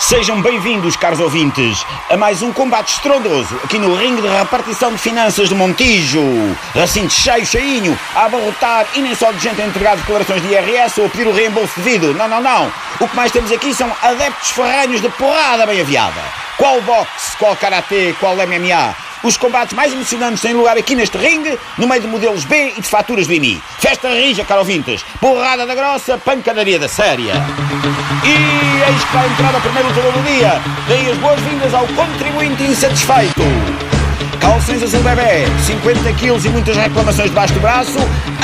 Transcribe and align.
Sejam 0.00 0.40
bem-vindos, 0.40 0.96
caros 0.96 1.20
ouvintes, 1.20 1.84
a 2.08 2.16
mais 2.16 2.40
um 2.40 2.54
combate 2.54 2.94
estrondoso 2.94 3.54
aqui 3.62 3.78
no 3.78 3.94
ringue 3.94 4.22
de 4.22 4.28
repartição 4.28 4.90
de 4.90 4.98
finanças 4.98 5.50
de 5.50 5.54
Montijo. 5.54 6.22
Recinto 6.72 7.12
cheio, 7.12 7.44
cheinho, 7.44 7.98
a 8.14 8.24
abarrotar 8.24 8.86
e 8.94 9.02
nem 9.02 9.14
só 9.14 9.30
de 9.30 9.38
gente 9.38 9.60
a 9.60 9.66
entregar 9.66 9.98
declarações 9.98 10.40
de 10.40 10.48
IRS 10.48 10.98
ou 10.98 11.06
a 11.06 11.10
pedir 11.10 11.26
o 11.26 11.32
reembolso 11.32 11.74
devido. 11.76 12.14
Não, 12.14 12.26
não, 12.26 12.40
não. 12.40 12.72
O 12.98 13.06
que 13.06 13.14
mais 13.14 13.30
temos 13.30 13.52
aqui 13.52 13.74
são 13.74 13.92
adeptos 14.02 14.50
ferranhos 14.52 15.02
de 15.02 15.10
porrada 15.10 15.66
bem 15.66 15.82
aviada. 15.82 16.20
Qual 16.56 16.80
boxe, 16.80 17.36
qual 17.38 17.54
karatê, 17.54 18.14
qual 18.18 18.34
MMA. 18.36 19.09
Os 19.22 19.36
combates 19.36 19.74
mais 19.74 19.92
emocionantes 19.92 20.40
têm 20.40 20.54
lugar 20.54 20.78
aqui 20.78 20.94
neste 20.94 21.18
ringue, 21.18 21.58
no 21.76 21.86
meio 21.86 22.00
de 22.00 22.08
modelos 22.08 22.44
B 22.44 22.72
e 22.76 22.80
de 22.80 22.88
faturas 22.88 23.26
do 23.26 23.34
IMI. 23.34 23.62
Festa 23.78 24.08
rija, 24.08 24.44
caro 24.44 24.60
ouvintes. 24.60 25.04
Porrada 25.20 25.66
da 25.66 25.74
grossa, 25.74 26.16
pancadaria 26.16 26.78
da 26.78 26.88
séria. 26.88 27.34
E 28.24 28.90
eis 28.90 29.04
que 29.04 29.12
vai 29.12 29.26
entrar 29.28 29.54
a 29.54 29.60
primeira 29.60 29.88
lutador 29.88 30.12
do 30.12 30.22
dia. 30.22 30.60
Dei 30.88 31.10
as 31.10 31.18
boas-vindas 31.18 31.74
ao 31.74 31.86
contribuinte 31.88 32.62
insatisfeito. 32.62 33.42
Calções 34.40 34.82
azul 34.82 35.02
bebê, 35.02 35.44
50 35.66 36.12
quilos 36.14 36.46
e 36.46 36.48
muitas 36.48 36.74
reclamações 36.74 37.28
debaixo 37.28 37.52
do 37.52 37.60
braço. 37.60 37.98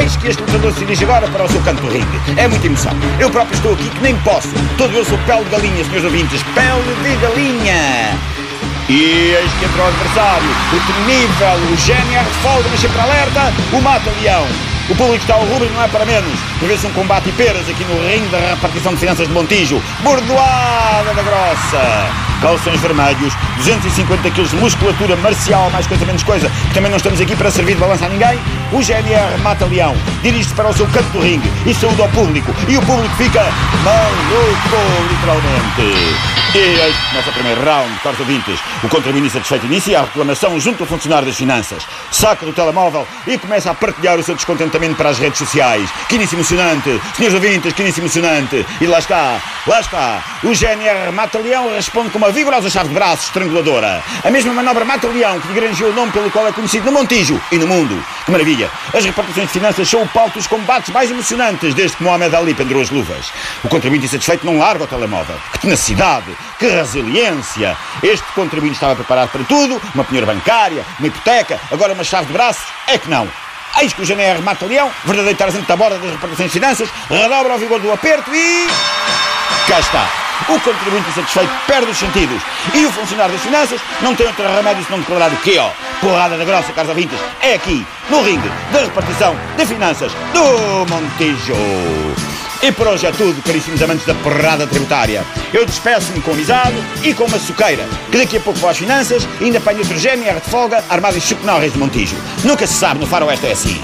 Eis 0.00 0.14
que 0.16 0.28
este 0.28 0.40
lutador 0.40 0.72
se 0.72 0.78
dirige 0.80 1.02
agora 1.02 1.26
para 1.26 1.44
o 1.44 1.48
seu 1.48 1.60
canto 1.62 1.82
do 1.82 1.88
ringue. 1.88 2.20
É 2.36 2.46
muita 2.46 2.64
emoção. 2.64 2.92
Eu 3.18 3.28
próprio 3.28 3.56
estou 3.56 3.72
aqui 3.72 3.90
que 3.90 4.02
nem 4.02 4.16
posso. 4.18 4.50
Todo 4.78 4.94
eu 4.94 5.04
sou 5.04 5.18
pele 5.26 5.42
de 5.42 5.50
galinha, 5.50 5.84
senhores 5.84 6.04
ouvintes. 6.04 6.42
Pele 6.54 6.94
de 7.02 7.16
galinha. 7.20 8.39
E 8.88 9.36
eis 9.38 9.52
que 9.58 9.64
entra 9.64 9.82
o 9.82 9.86
adversário, 9.86 10.48
o 10.72 10.80
temível, 10.92 11.72
o 11.72 11.76
GNR 11.76 12.24
de 12.24 12.36
folga, 12.42 12.68
mas 12.70 12.80
sempre 12.80 13.00
alerta, 13.00 13.52
o 13.72 13.80
mata-leão. 13.80 14.46
O 14.90 14.94
público 14.96 15.22
está 15.22 15.34
ao 15.34 15.44
rubro 15.44 15.66
e 15.66 15.70
não 15.70 15.84
é 15.84 15.86
para 15.86 16.04
menos. 16.04 16.36
Prevê-se 16.58 16.84
um 16.84 16.90
combate 16.90 17.28
e 17.28 17.32
peras 17.32 17.68
aqui 17.68 17.84
no 17.84 17.94
ringue 18.08 18.26
da 18.28 18.38
repartição 18.38 18.92
de 18.92 18.98
finanças 18.98 19.28
de 19.28 19.32
Montijo. 19.32 19.80
Bordoada 20.02 21.14
da 21.14 21.22
grossa. 21.22 22.10
Calções 22.40 22.80
vermelhos, 22.80 23.32
250 23.58 24.30
kg 24.30 24.42
de 24.42 24.56
musculatura 24.56 25.14
marcial, 25.16 25.70
mais 25.70 25.86
coisa 25.86 26.04
menos 26.04 26.24
coisa, 26.24 26.50
também 26.74 26.90
não 26.90 26.96
estamos 26.96 27.20
aqui 27.20 27.36
para 27.36 27.50
servir 27.50 27.74
de 27.74 27.80
balança 27.80 28.06
a 28.06 28.08
ninguém. 28.08 28.40
O 28.72 28.82
GNR 28.82 29.38
mata 29.42 29.64
leão, 29.66 29.94
dirige-se 30.22 30.54
para 30.54 30.70
o 30.70 30.72
seu 30.72 30.86
canto 30.88 31.10
do 31.10 31.20
ringue 31.20 31.48
e 31.66 31.72
saúda 31.72 32.02
ao 32.02 32.08
público. 32.08 32.52
E 32.66 32.76
o 32.76 32.82
público 32.82 33.14
fica 33.16 33.44
maluco, 33.84 34.76
literalmente. 35.08 36.39
E 36.52 36.92
que 36.92 37.10
começa 37.10 37.30
o 37.30 37.32
primeiro 37.32 37.62
round, 37.62 38.00
caros 38.00 38.18
ouvintes. 38.18 38.58
O 38.82 38.88
contribuinte 38.88 39.30
satisfeito 39.30 39.66
inicia 39.66 40.00
a 40.00 40.02
reclamação 40.02 40.58
junto 40.58 40.82
ao 40.82 40.88
funcionário 40.88 41.28
das 41.28 41.36
finanças. 41.36 41.86
Saca 42.10 42.44
do 42.44 42.52
telemóvel 42.52 43.06
e 43.24 43.38
começa 43.38 43.70
a 43.70 43.74
partilhar 43.74 44.18
o 44.18 44.22
seu 44.22 44.34
descontentamento 44.34 44.96
para 44.96 45.10
as 45.10 45.18
redes 45.20 45.38
sociais. 45.38 45.88
Que 46.08 46.16
início 46.16 46.34
emocionante! 46.34 47.00
Senhores 47.14 47.34
ouvintes, 47.34 47.72
que 47.72 47.82
início 47.82 48.00
emocionante! 48.00 48.66
E 48.80 48.86
lá 48.88 48.98
está, 48.98 49.40
lá 49.64 49.78
está. 49.78 50.24
O 50.42 50.52
GNR 50.52 51.12
Mata-Leão 51.12 51.72
responde 51.72 52.10
com 52.10 52.18
uma 52.18 52.32
vigorosa 52.32 52.68
chave 52.68 52.88
de 52.88 52.94
braço 52.94 53.26
estranguladora. 53.26 54.02
A 54.24 54.30
mesma 54.32 54.52
manobra 54.52 54.84
Mata-Leão 54.84 55.38
que 55.38 55.46
lhe 55.48 55.54
granjeou 55.54 55.92
o 55.92 55.94
nome 55.94 56.10
pelo 56.10 56.32
qual 56.32 56.48
é 56.48 56.52
conhecido 56.52 56.86
no 56.86 56.92
Montijo 56.92 57.40
e 57.52 57.58
no 57.58 57.68
mundo. 57.68 58.04
Maravilha! 58.30 58.70
As 58.94 59.04
repartições 59.04 59.48
de 59.48 59.52
finanças 59.52 59.88
são 59.88 60.02
o 60.02 60.08
palco 60.08 60.38
dos 60.38 60.46
combates 60.46 60.90
mais 60.90 61.10
emocionantes 61.10 61.74
desde 61.74 61.96
que 61.96 62.04
Mohamed 62.04 62.34
Ali 62.36 62.54
pendurou 62.54 62.80
as 62.80 62.88
luvas. 62.88 63.32
O 63.64 63.68
contribuinte 63.68 64.06
insatisfeito 64.06 64.46
não 64.46 64.56
larga 64.56 64.84
o 64.84 64.86
telemóvel. 64.86 65.36
Que 65.52 65.58
tenacidade! 65.58 66.36
Que 66.56 66.68
resiliência! 66.68 67.76
Este 68.02 68.24
contribuinte 68.32 68.74
estava 68.74 68.94
preparado 68.94 69.30
para 69.30 69.42
tudo, 69.44 69.82
uma 69.94 70.04
penhora 70.04 70.26
bancária, 70.26 70.84
uma 71.00 71.08
hipoteca, 71.08 71.60
agora 71.72 71.92
uma 71.92 72.04
chave 72.04 72.26
de 72.26 72.32
braços, 72.32 72.62
é 72.86 72.96
que 72.98 73.10
não. 73.10 73.28
Eis 73.80 73.92
que 73.92 74.02
o 74.02 74.06
GNR 74.06 74.40
mata 74.42 74.64
leão, 74.64 74.90
verdadeiro 75.04 75.36
Tarzan 75.36 75.62
da 75.62 75.76
borda 75.76 75.98
das 75.98 76.12
repartições 76.12 76.52
de 76.52 76.60
finanças, 76.60 76.88
redobra 77.08 77.56
o 77.56 77.58
vigor 77.58 77.80
do 77.80 77.92
aperto 77.92 78.32
e... 78.32 78.68
Cá 79.66 79.80
está. 79.80 80.08
O 80.48 80.60
contribuinte 80.60 81.10
insatisfeito 81.10 81.52
perde 81.66 81.90
os 81.90 81.98
sentidos. 81.98 82.40
E 82.74 82.86
o 82.86 82.92
funcionário 82.92 83.32
das 83.32 83.42
finanças 83.42 83.80
não 84.00 84.14
tem 84.14 84.26
outro 84.26 84.44
remédio 84.44 84.84
senão 84.84 85.00
declarar 85.00 85.32
o 85.32 85.36
quê, 85.38 85.58
ó? 85.58 85.89
Porrada 86.00 86.38
da 86.38 86.44
grossa, 86.44 86.72
caros 86.72 86.88
ouvintes. 86.88 87.18
É 87.42 87.54
aqui, 87.54 87.86
no 88.08 88.22
ringue 88.22 88.50
da 88.72 88.80
repartição 88.80 89.36
de 89.56 89.66
finanças 89.66 90.12
do 90.32 90.86
Montijo. 90.88 91.54
E 92.62 92.72
por 92.72 92.86
hoje 92.86 93.06
é 93.06 93.12
tudo, 93.12 93.42
caríssimos 93.42 93.82
amantes 93.82 94.06
da 94.06 94.14
porrada 94.14 94.66
tributária. 94.66 95.24
Eu 95.52 95.64
despeço-me 95.64 96.20
com 96.20 96.32
amizade 96.32 96.76
e 97.02 97.12
com 97.14 97.24
uma 97.24 97.38
suqueira, 97.38 97.86
que 98.10 98.18
daqui 98.18 98.36
a 98.36 98.40
pouco 98.40 98.58
vou 98.58 98.70
às 98.70 98.78
finanças 98.78 99.26
e 99.40 99.44
ainda 99.44 99.58
apanho 99.58 99.78
outro 99.78 99.98
GMR 99.98 100.40
de 100.40 100.50
folga 100.50 100.84
armado 100.88 101.16
em 101.16 101.20
chucnórreis 101.20 101.72
de 101.72 101.78
Montijo. 101.78 102.16
Nunca 102.44 102.66
se 102.66 102.74
sabe, 102.74 103.00
no 103.00 103.06
faroeste 103.06 103.46
é 103.46 103.52
assim. 103.52 103.80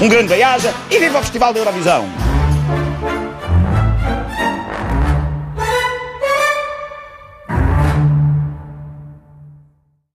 Um 0.00 0.08
grande 0.08 0.28
beiaja 0.28 0.72
e 0.90 0.98
viva 0.98 1.18
o 1.18 1.22
Festival 1.22 1.52
da 1.52 1.60
Eurovisão! 1.60 2.25